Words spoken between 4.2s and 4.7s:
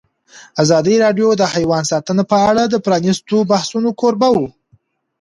وه.